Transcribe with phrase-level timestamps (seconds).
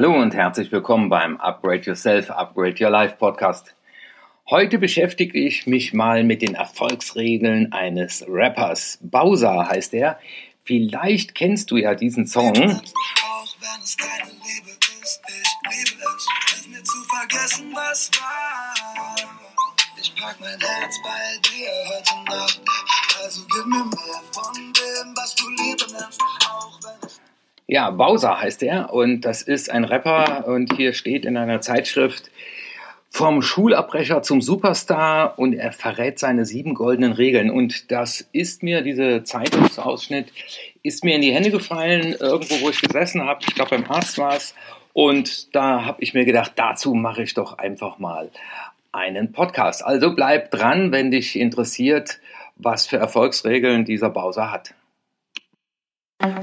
[0.00, 3.74] Hallo und herzlich willkommen beim Upgrade Yourself, Upgrade Your Life Podcast.
[4.48, 9.00] Heute beschäftige ich mich mal mit den Erfolgsregeln eines Rappers.
[9.02, 10.20] Bowser heißt er.
[10.62, 12.54] Vielleicht kennst du ja diesen Song.
[23.20, 27.20] Also gib mir mehr von dem, was du Liebe nennst, auch wenn es
[27.68, 32.30] ja, Bowser heißt er und das ist ein Rapper und hier steht in einer Zeitschrift
[33.10, 38.80] vom Schulabbrecher zum Superstar und er verrät seine sieben goldenen Regeln und das ist mir,
[38.80, 40.32] diese Zeitungsausschnitt,
[40.82, 44.16] ist mir in die Hände gefallen, irgendwo wo ich gesessen habe, ich glaube beim Arzt
[44.16, 44.54] war es
[44.94, 48.30] und da habe ich mir gedacht, dazu mache ich doch einfach mal
[48.92, 49.84] einen Podcast.
[49.84, 52.18] Also bleib dran, wenn dich interessiert,
[52.56, 54.74] was für Erfolgsregeln dieser Bowser hat.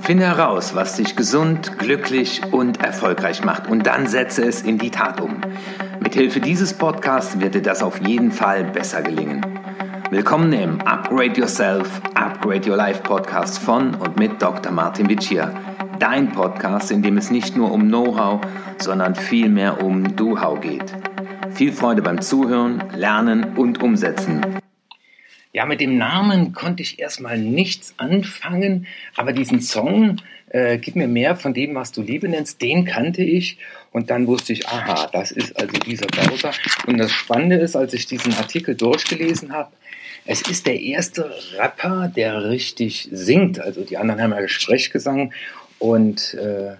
[0.06, 4.90] Finde heraus, was dich gesund, glücklich und erfolgreich macht und dann setze es in die
[4.90, 5.42] Tat um.
[6.00, 9.46] Mithilfe dieses Podcasts wird dir das auf jeden Fall besser gelingen.
[10.12, 14.72] Willkommen im Upgrade Yourself, Upgrade Your Life Podcast von und mit Dr.
[14.72, 15.52] Martin Vicia.
[16.00, 18.40] Dein Podcast, in dem es nicht nur um Know-how,
[18.78, 20.94] sondern vielmehr um Do-How geht.
[21.52, 24.42] Viel Freude beim Zuhören, Lernen und Umsetzen.
[25.56, 30.18] Ja, mit dem Namen konnte ich erstmal nichts anfangen, aber diesen Song,
[30.50, 33.58] äh, Gib mir mehr von dem, was du Liebe nennst, den kannte ich
[33.94, 36.52] und dann wusste ich, aha, das ist also dieser Browser.
[36.88, 39.72] Und das Spannende ist, als ich diesen Artikel durchgelesen habe,
[40.26, 43.62] es ist der erste Rapper, der richtig singt.
[43.62, 45.32] Also die anderen haben ja Gesprächsgesang
[45.80, 46.76] und äh,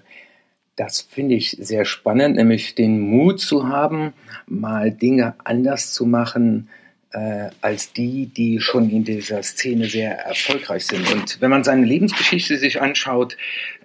[0.76, 4.12] das finde ich sehr spannend, nämlich den Mut zu haben,
[4.46, 6.68] mal Dinge anders zu machen,
[7.12, 11.10] äh, als die, die schon in dieser Szene sehr erfolgreich sind.
[11.12, 13.36] Und wenn man seine Lebensgeschichte sich anschaut,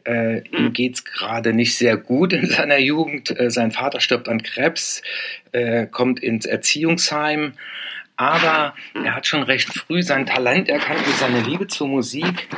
[0.06, 3.38] äh, ihm geht's gerade nicht sehr gut in seiner Jugend.
[3.40, 5.02] Äh, sein Vater stirbt an Krebs,
[5.52, 7.54] äh, kommt ins Erziehungsheim.
[8.18, 12.50] Aber er hat schon recht früh sein Talent erkannt und seine Liebe zur Musik.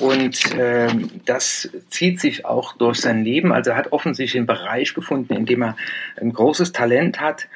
[0.00, 0.88] Und äh,
[1.26, 3.52] das zieht sich auch durch sein Leben.
[3.52, 5.76] Also er hat offensichtlich einen Bereich gefunden, in dem er
[6.20, 7.46] ein großes Talent hat.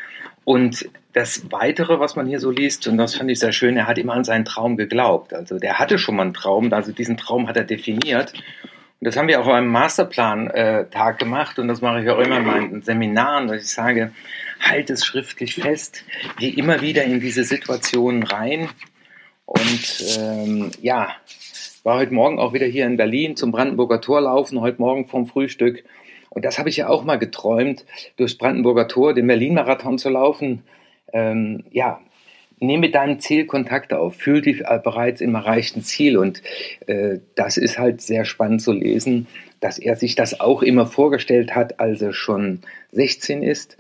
[0.45, 3.87] Und das Weitere, was man hier so liest, und das fand ich sehr schön, er
[3.87, 5.33] hat immer an seinen Traum geglaubt.
[5.33, 8.35] Also der hatte schon mal einen Traum, also diesen Traum hat er definiert.
[8.35, 12.37] Und das haben wir auch beim Masterplan-Tag äh, gemacht und das mache ich auch immer
[12.37, 14.13] in meinen Seminaren, dass ich sage,
[14.61, 16.05] halt es schriftlich fest,
[16.39, 18.69] geh immer wieder in diese Situationen rein.
[19.47, 21.13] Und ähm, ja,
[21.83, 25.25] war heute Morgen auch wieder hier in Berlin zum Brandenburger Tor laufen, heute Morgen vom
[25.25, 25.83] Frühstück.
[26.29, 27.87] Und das habe ich ja auch mal geträumt,
[28.19, 30.63] durchs Brandenburger Tor den Berlin-Marathon zu laufen
[31.13, 32.01] ähm, ja,
[32.59, 36.17] nimm mit deinem Ziel Kontakt auf, fühl dich bereits im erreichten Ziel.
[36.17, 36.43] Und
[36.87, 39.27] äh, das ist halt sehr spannend zu lesen,
[39.61, 42.61] dass er sich das auch immer vorgestellt hat, als er schon
[42.93, 43.77] 16 ist.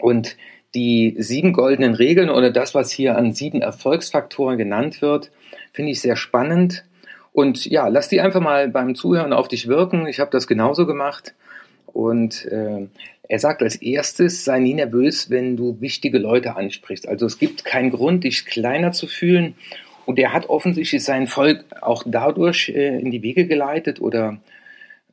[0.00, 0.36] Und
[0.74, 5.30] die sieben goldenen Regeln oder das, was hier an sieben Erfolgsfaktoren genannt wird,
[5.72, 6.84] finde ich sehr spannend.
[7.32, 10.06] Und ja, lass die einfach mal beim Zuhören auf dich wirken.
[10.06, 11.34] Ich habe das genauso gemacht.
[11.96, 12.88] Und äh,
[13.26, 17.08] er sagt als erstes, sei nie nervös, wenn du wichtige Leute ansprichst.
[17.08, 19.54] Also es gibt keinen Grund, dich kleiner zu fühlen.
[20.04, 24.36] Und er hat offensichtlich sein Volk auch dadurch äh, in die Wege geleitet oder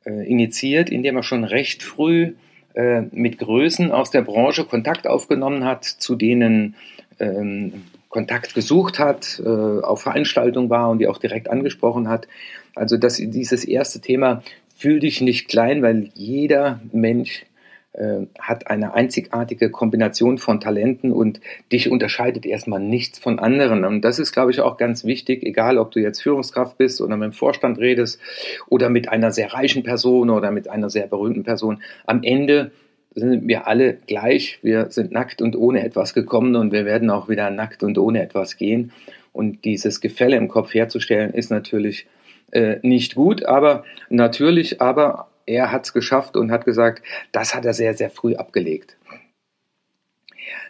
[0.06, 2.34] äh, initiiert, indem er schon recht früh
[2.74, 6.76] äh, mit Größen aus der Branche Kontakt aufgenommen hat, zu denen
[7.22, 12.28] ähm, Kontakt gesucht hat, äh, auf Veranstaltungen war und die auch direkt angesprochen hat.
[12.76, 14.44] Also dass dieses erste Thema
[14.76, 17.46] fühl dich nicht klein, weil jeder Mensch
[17.94, 21.40] äh, hat eine einzigartige Kombination von Talenten und
[21.72, 23.86] dich unterscheidet erstmal nichts von anderen.
[23.86, 27.18] Und das ist, glaube ich, auch ganz wichtig, egal ob du jetzt Führungskraft bist oder
[27.18, 28.20] mit dem Vorstand redest
[28.68, 31.84] oder mit einer sehr reichen Person oder mit einer sehr berühmten Person.
[32.08, 32.72] Am Ende
[33.14, 34.58] sind wir alle gleich.
[34.64, 38.24] Wir sind nackt und ohne etwas gekommen und wir werden auch wieder nackt und ohne
[38.24, 38.92] etwas gehen.
[39.34, 42.08] Und dieses Gefälle im Kopf herzustellen, ist natürlich
[42.54, 47.66] äh, nicht gut, aber natürlich, aber er hat es geschafft und hat gesagt, das hat
[47.66, 48.96] er sehr, sehr früh abgelegt.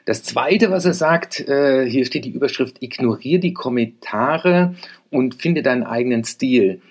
[0.05, 4.75] Das Zweite, was er sagt, äh, hier steht die Überschrift, ignoriere die Kommentare
[5.09, 6.81] und finde deinen eigenen Stil.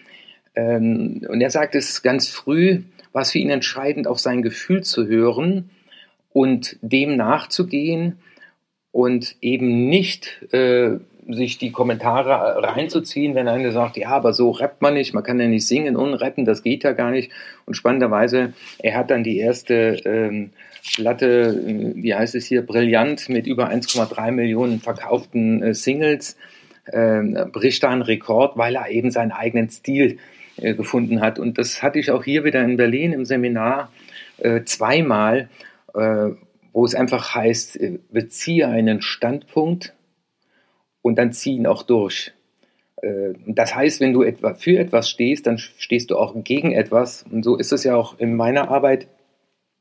[0.54, 5.06] Ähm, und er sagt es ganz früh, was für ihn entscheidend, auf sein Gefühl zu
[5.06, 5.70] hören
[6.32, 8.18] und dem nachzugehen
[8.90, 10.98] und eben nicht äh,
[11.34, 15.40] sich die Kommentare reinzuziehen, wenn einer sagt, ja, aber so rappt man nicht, man kann
[15.40, 17.30] ja nicht singen und rappen, das geht ja gar nicht.
[17.66, 20.50] Und spannenderweise, er hat dann die erste ähm,
[20.94, 26.36] Platte, äh, wie heißt es hier, brillant mit über 1,3 Millionen verkauften äh, Singles,
[26.86, 30.18] äh, bricht da einen Rekord, weil er eben seinen eigenen Stil
[30.56, 31.38] äh, gefunden hat.
[31.38, 33.90] Und das hatte ich auch hier wieder in Berlin im Seminar
[34.38, 35.48] äh, zweimal,
[35.94, 36.28] äh,
[36.72, 39.94] wo es einfach heißt, äh, beziehe einen Standpunkt
[41.02, 42.32] und dann zieh ihn auch durch.
[43.02, 47.24] Äh, das heißt, wenn du etwa für etwas stehst, dann stehst du auch gegen etwas.
[47.30, 49.08] Und so ist es ja auch in meiner Arbeit.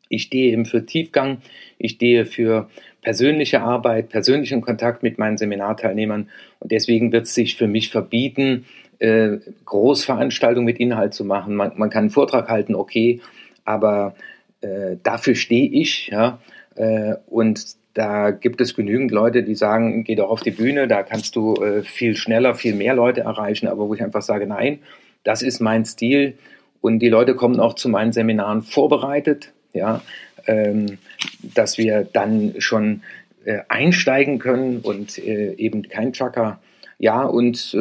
[0.09, 1.37] Ich stehe eben für Tiefgang,
[1.77, 2.69] ich stehe für
[3.01, 6.29] persönliche Arbeit, persönlichen Kontakt mit meinen Seminarteilnehmern.
[6.59, 8.65] Und deswegen wird es sich für mich verbieten,
[8.99, 11.55] äh, Großveranstaltungen mit Inhalt zu machen.
[11.55, 13.21] Man, man, kann einen Vortrag halten, okay,
[13.63, 14.15] aber
[14.59, 16.09] äh, dafür stehe ich.
[16.09, 16.39] Ja?
[16.75, 21.03] Äh, und da gibt es genügend Leute, die sagen, geh doch auf die Bühne, da
[21.03, 24.79] kannst du äh, viel schneller, viel mehr Leute erreichen, aber wo ich einfach sage, nein,
[25.23, 26.37] das ist mein Stil
[26.79, 30.01] und die Leute kommen auch zu meinen Seminaren vorbereitet, ja,
[30.47, 30.97] ähm,
[31.41, 33.03] dass wir dann schon
[33.43, 36.59] äh, einsteigen können und äh, eben kein Chucker.
[36.97, 37.75] Ja, und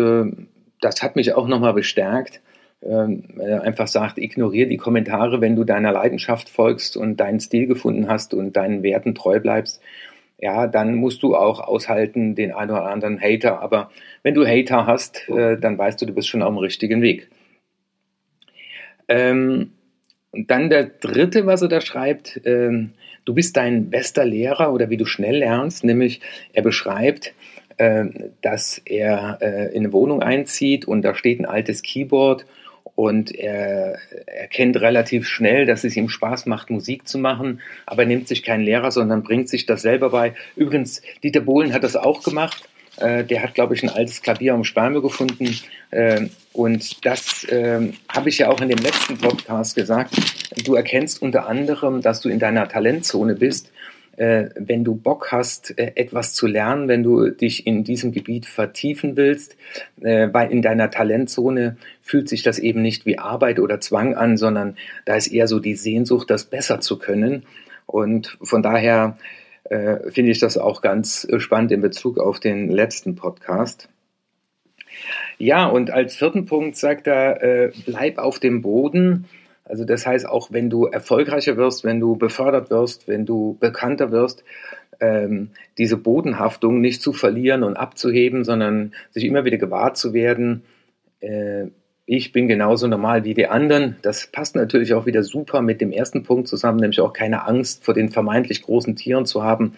[0.80, 2.40] das hat mich auch nochmal bestärkt,
[2.82, 8.32] einfach sagt, ignoriere die Kommentare, wenn du deiner Leidenschaft folgst und deinen Stil gefunden hast
[8.32, 9.82] und deinen Werten treu bleibst.
[10.38, 13.60] Ja, dann musst du auch aushalten den einen oder anderen Hater.
[13.60, 13.90] Aber
[14.22, 17.28] wenn du Hater hast, äh, dann weißt du, du bist schon auf dem richtigen Weg.
[19.08, 19.72] Ähm,
[20.30, 22.92] und dann der dritte, was er da schreibt, ähm,
[23.26, 26.20] du bist dein bester Lehrer oder wie du schnell lernst, nämlich
[26.52, 27.34] er beschreibt,
[27.76, 28.06] äh,
[28.40, 32.46] dass er äh, in eine Wohnung einzieht und da steht ein altes Keyboard
[32.94, 38.08] und er erkennt relativ schnell, dass es ihm Spaß macht, Musik zu machen, aber er
[38.08, 40.34] nimmt sich keinen Lehrer, sondern bringt sich das selber bei.
[40.56, 42.68] Übrigens, Dieter Bohlen hat das auch gemacht.
[42.98, 45.56] Äh, der hat, glaube ich, ein altes Klavier am Sperme gefunden.
[45.90, 50.14] Äh, und das äh, habe ich ja auch in dem letzten Podcast gesagt.
[50.64, 53.72] Du erkennst unter anderem, dass du in deiner Talentzone bist,
[54.56, 59.16] wenn du Bock hast, äh, etwas zu lernen, wenn du dich in diesem Gebiet vertiefen
[59.16, 59.56] willst,
[60.02, 64.36] äh, weil in deiner Talentzone fühlt sich das eben nicht wie Arbeit oder Zwang an,
[64.36, 64.76] sondern
[65.06, 67.44] da ist eher so die Sehnsucht, das besser zu können.
[67.86, 69.16] Und von daher
[69.64, 73.88] äh, finde ich das auch ganz spannend in Bezug auf den letzten Podcast.
[75.38, 79.26] Ja, und als vierten Punkt sagt er, äh, bleib auf dem Boden
[79.70, 84.10] also das heißt, auch wenn du erfolgreicher wirst, wenn du befördert wirst, wenn du bekannter
[84.10, 84.44] wirst,
[85.00, 90.64] ähm, diese Bodenhaftung nicht zu verlieren und abzuheben, sondern sich immer wieder gewahr zu werden,
[91.20, 91.66] äh,
[92.04, 93.96] ich bin genauso normal wie die anderen.
[94.02, 97.84] Das passt natürlich auch wieder super mit dem ersten Punkt zusammen, nämlich auch keine Angst
[97.84, 99.74] vor den vermeintlich großen Tieren zu haben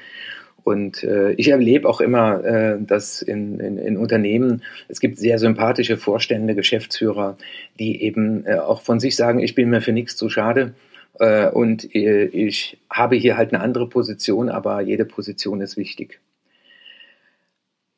[0.64, 5.38] und äh, ich erlebe auch immer, äh, dass in, in, in Unternehmen es gibt sehr
[5.38, 7.36] sympathische Vorstände, Geschäftsführer,
[7.78, 10.74] die eben äh, auch von sich sagen, ich bin mir für nichts zu schade
[11.18, 16.20] äh, und äh, ich habe hier halt eine andere Position, aber jede Position ist wichtig.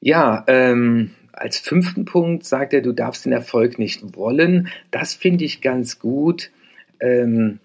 [0.01, 4.69] Ja, ähm, als fünften Punkt sagt er, du darfst den Erfolg nicht wollen.
[4.91, 6.51] Das finde ich ganz gut.
[7.01, 7.59] Ähm,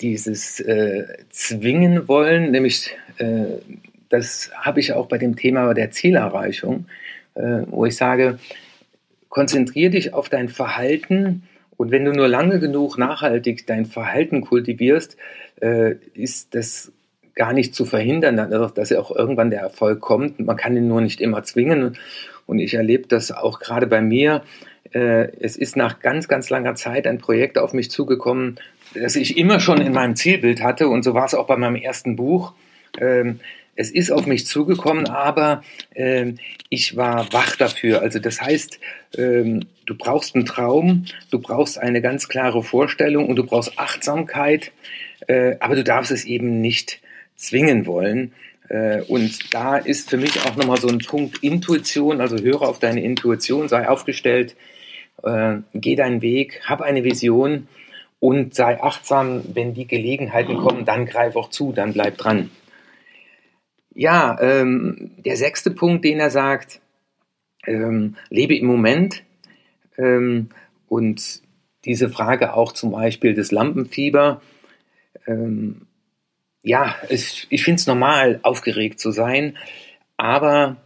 [0.00, 2.96] dieses äh, Zwingen wollen, nämlich
[4.08, 6.86] das habe ich auch bei dem Thema der Zielerreichung,
[7.34, 8.38] äh, wo ich sage,
[9.28, 11.42] konzentriere dich auf dein Verhalten
[11.76, 15.16] und wenn du nur lange genug nachhaltig dein Verhalten kultivierst,
[15.60, 16.92] äh, ist das
[17.34, 18.36] gar nicht zu verhindern,
[18.74, 20.38] dass ja auch irgendwann der Erfolg kommt.
[20.38, 21.98] Man kann ihn nur nicht immer zwingen.
[22.46, 24.42] Und ich erlebe das auch gerade bei mir.
[24.92, 28.56] Äh, es ist nach ganz, ganz langer Zeit ein Projekt auf mich zugekommen,
[28.94, 30.88] das ich immer schon in meinem Zielbild hatte.
[30.88, 32.52] Und so war es auch bei meinem ersten Buch.
[32.98, 33.40] Ähm,
[33.76, 35.62] es ist auf mich zugekommen, aber
[35.94, 38.02] ähm, ich war wach dafür.
[38.02, 38.78] Also das heißt,
[39.16, 44.72] ähm, du brauchst einen Traum, du brauchst eine ganz klare Vorstellung und du brauchst Achtsamkeit,
[45.26, 47.00] äh, aber du darfst es eben nicht
[47.36, 48.32] zwingen wollen.
[48.68, 52.78] Äh, und da ist für mich auch nochmal so ein Punkt Intuition, also höre auf
[52.78, 54.54] deine Intuition, sei aufgestellt,
[55.24, 57.66] äh, geh deinen Weg, hab eine Vision
[58.20, 62.50] und sei achtsam, wenn die Gelegenheiten kommen, dann greif auch zu, dann bleib dran.
[63.94, 66.80] Ja, ähm, der sechste Punkt, den er sagt,
[67.66, 69.22] ähm, lebe im Moment
[69.96, 70.48] ähm,
[70.88, 71.42] und
[71.84, 74.40] diese Frage auch zum Beispiel des Lampenfieber.
[75.26, 75.82] Ähm,
[76.62, 79.56] ja, es, ich finde es normal, aufgeregt zu sein,
[80.16, 80.76] aber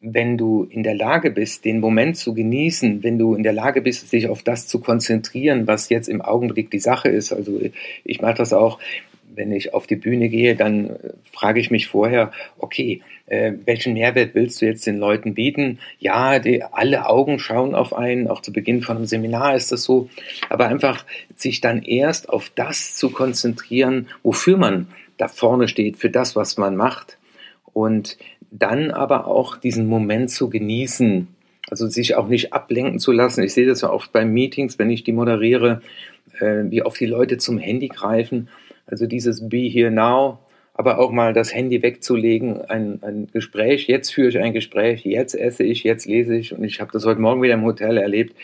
[0.00, 3.80] wenn du in der Lage bist, den Moment zu genießen, wenn du in der Lage
[3.80, 7.60] bist, dich auf das zu konzentrieren, was jetzt im Augenblick die Sache ist, also
[8.04, 8.78] ich mache das auch,
[9.36, 10.96] wenn ich auf die Bühne gehe, dann äh,
[11.32, 15.78] frage ich mich vorher, okay, äh, welchen Mehrwert willst du jetzt den Leuten bieten?
[15.98, 19.82] Ja, die, alle Augen schauen auf einen, auch zu Beginn von einem Seminar ist das
[19.82, 20.08] so,
[20.48, 21.04] aber einfach
[21.36, 26.56] sich dann erst auf das zu konzentrieren, wofür man da vorne steht, für das, was
[26.56, 27.18] man macht
[27.72, 28.18] und
[28.50, 31.28] dann aber auch diesen Moment zu genießen,
[31.70, 33.42] also sich auch nicht ablenken zu lassen.
[33.42, 35.82] Ich sehe das ja oft bei Meetings, wenn ich die moderiere,
[36.38, 38.48] äh, wie oft die Leute zum Handy greifen.
[38.86, 40.38] Also dieses Be Here Now,
[40.74, 43.86] aber auch mal das Handy wegzulegen, ein, ein Gespräch.
[43.86, 46.52] Jetzt führe ich ein Gespräch, jetzt esse ich, jetzt lese ich.
[46.52, 48.34] Und ich habe das heute Morgen wieder im Hotel erlebt.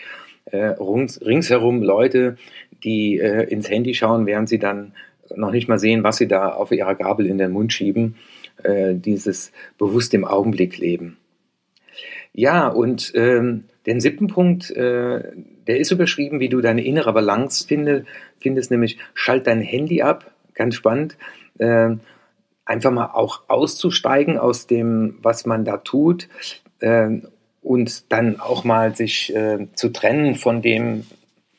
[0.46, 2.36] Äh, rings, ringsherum Leute,
[2.82, 4.92] die äh, ins Handy schauen, während sie dann
[5.34, 8.16] noch nicht mal sehen, was sie da auf ihrer Gabel in den Mund schieben.
[8.62, 11.16] Äh, dieses bewusst im Augenblick leben.
[12.32, 15.22] Ja, und ähm, den siebten Punkt, äh,
[15.66, 18.04] der ist überschrieben, wie du deine innere Balance finde,
[18.38, 21.16] findest, nämlich schalt dein Handy ab, ganz spannend.
[21.58, 21.96] Äh,
[22.64, 26.28] einfach mal auch auszusteigen aus dem, was man da tut
[26.80, 27.08] äh,
[27.62, 31.04] und dann auch mal sich äh, zu trennen von dem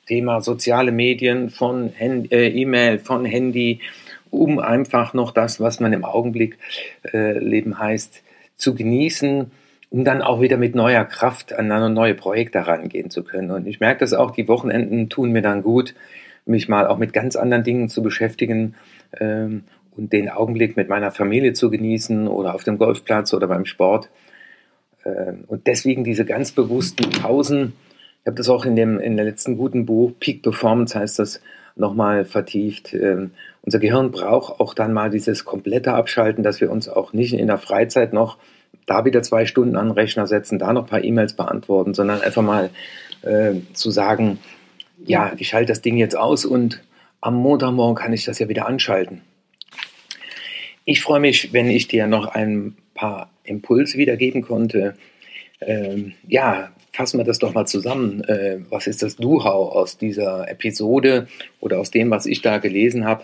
[0.07, 3.81] Thema soziale Medien, von äh, E-Mail, von Handy,
[4.29, 6.57] um einfach noch das, was man im Augenblick
[7.13, 8.23] äh, leben heißt,
[8.55, 9.51] zu genießen,
[9.91, 13.51] um dann auch wieder mit neuer Kraft an neue Projekte rangehen zu können.
[13.51, 15.93] Und ich merke das auch, die Wochenenden tun mir dann gut,
[16.45, 18.75] mich mal auch mit ganz anderen Dingen zu beschäftigen
[19.19, 23.65] ähm, und den Augenblick mit meiner Familie zu genießen oder auf dem Golfplatz oder beim
[23.65, 24.09] Sport.
[25.05, 27.73] Ähm, und deswegen diese ganz bewussten Pausen.
[28.21, 31.41] Ich habe das auch in dem in der letzten guten Buch Peak Performance heißt das
[31.75, 32.93] nochmal vertieft.
[32.93, 33.31] Ähm,
[33.61, 37.47] unser Gehirn braucht auch dann mal dieses komplette Abschalten, dass wir uns auch nicht in
[37.47, 38.37] der Freizeit noch
[38.85, 42.21] da wieder zwei Stunden an den Rechner setzen, da noch ein paar E-Mails beantworten, sondern
[42.21, 42.69] einfach mal
[43.21, 44.39] äh, zu sagen,
[45.05, 46.81] ja, ich schalte das Ding jetzt aus und
[47.21, 49.21] am Montagmorgen kann ich das ja wieder anschalten.
[50.85, 54.95] Ich freue mich, wenn ich dir noch ein paar Impulse wiedergeben konnte.
[55.61, 58.23] Ähm, ja, fassen wir das doch mal zusammen.
[58.23, 61.27] Äh, was ist das Do-How aus dieser Episode
[61.59, 63.23] oder aus dem, was ich da gelesen habe?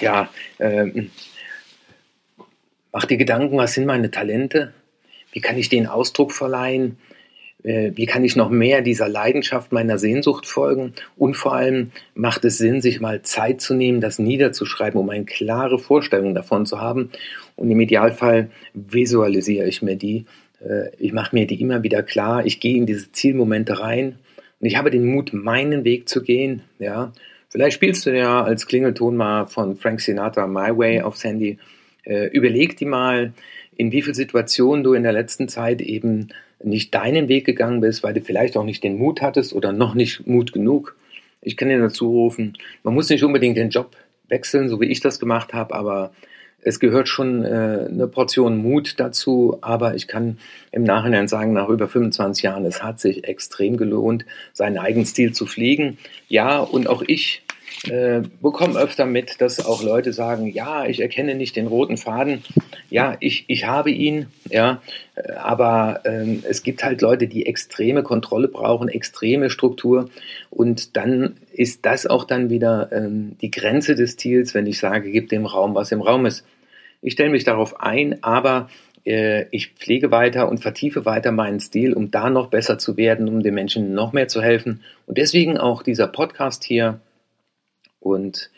[0.00, 0.28] Ja,
[0.58, 1.04] äh,
[2.94, 4.72] mach dir Gedanken, was sind meine Talente?
[5.32, 6.96] Wie kann ich denen Ausdruck verleihen?
[7.64, 10.94] Äh, wie kann ich noch mehr dieser Leidenschaft meiner Sehnsucht folgen?
[11.16, 15.24] Und vor allem macht es Sinn, sich mal Zeit zu nehmen, das niederzuschreiben, um eine
[15.24, 17.10] klare Vorstellung davon zu haben.
[17.56, 20.26] Und im Idealfall visualisiere ich mir die.
[20.60, 22.46] Äh, ich mache mir die immer wieder klar.
[22.46, 24.20] Ich gehe in diese Zielmomente rein
[24.60, 26.62] und ich habe den Mut, meinen Weg zu gehen.
[26.78, 27.12] Ja,
[27.48, 31.58] vielleicht spielst du ja als Klingelton mal von Frank Sinatra My Way aufs Handy.
[32.04, 33.32] Äh, überleg dir mal,
[33.76, 36.28] in wie vielen Situationen du in der letzten Zeit eben
[36.62, 39.94] nicht deinen Weg gegangen bist, weil du vielleicht auch nicht den Mut hattest oder noch
[39.94, 40.96] nicht Mut genug.
[41.42, 43.96] Ich kann dir dazu rufen, man muss nicht unbedingt den Job
[44.28, 46.12] wechseln, so wie ich das gemacht habe, aber
[46.64, 50.38] es gehört schon äh, eine Portion Mut dazu, aber ich kann
[50.72, 55.32] im Nachhinein sagen, nach über 25 Jahren, es hat sich extrem gelohnt, seinen eigenen Stil
[55.32, 55.98] zu pflegen.
[56.28, 57.42] Ja, und auch ich
[57.88, 62.42] äh, bekomme öfter mit, dass auch Leute sagen, ja, ich erkenne nicht den roten Faden.
[62.88, 64.80] Ja, ich, ich habe ihn, ja,
[65.14, 70.10] äh, aber ähm, es gibt halt Leute, die extreme Kontrolle brauchen, extreme Struktur
[70.50, 75.10] und dann ist das auch dann wieder ähm, die Grenze des Stils, wenn ich sage,
[75.10, 76.44] gib dem Raum, was im Raum ist.
[77.02, 78.68] Ich stelle mich darauf ein, aber
[79.04, 83.28] äh, ich pflege weiter und vertiefe weiter meinen Stil, um da noch besser zu werden,
[83.28, 84.82] um den Menschen noch mehr zu helfen.
[85.06, 87.00] Und deswegen auch dieser Podcast hier,
[88.04, 88.50] und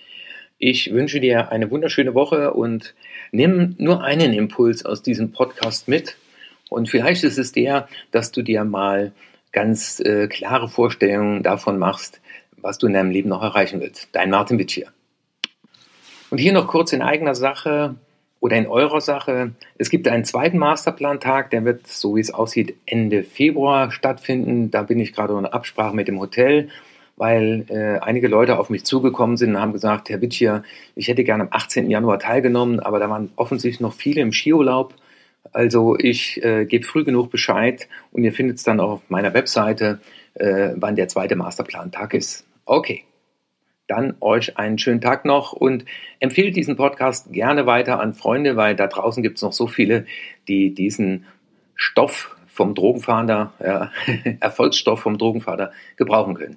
[0.58, 2.94] ich wünsche dir eine wunderschöne Woche und
[3.30, 6.16] nimm nur einen Impuls aus diesem Podcast mit.
[6.70, 9.12] Und vielleicht ist es der, dass du dir mal
[9.52, 12.20] ganz äh, klare Vorstellungen davon machst,
[12.56, 14.08] was du in deinem Leben noch erreichen willst.
[14.12, 14.88] Dein Martin Witsch hier.
[16.30, 17.94] Und hier noch kurz in eigener Sache
[18.40, 19.52] oder in eurer Sache.
[19.78, 24.70] Es gibt einen zweiten Masterplan-Tag, der wird, so wie es aussieht, Ende Februar stattfinden.
[24.70, 26.70] Da bin ich gerade in Absprache mit dem Hotel
[27.16, 30.62] weil äh, einige Leute auf mich zugekommen sind und haben gesagt, Herr Witschier,
[30.94, 31.90] ich hätte gerne am 18.
[31.90, 34.94] Januar teilgenommen, aber da waren offensichtlich noch viele im Skiurlaub.
[35.52, 39.32] Also ich äh, gebe früh genug Bescheid und ihr findet es dann auch auf meiner
[39.32, 40.00] Webseite,
[40.34, 42.46] äh, wann der zweite Masterplan-Tag ist.
[42.66, 43.04] Okay,
[43.86, 45.84] dann euch einen schönen Tag noch und
[46.20, 50.06] empfehlt diesen Podcast gerne weiter an Freunde, weil da draußen gibt es noch so viele,
[50.48, 51.24] die diesen
[51.76, 53.90] Stoff vom Drogenfahnder, ja,
[54.40, 56.56] Erfolgsstoff vom Drogenfahnder gebrauchen können.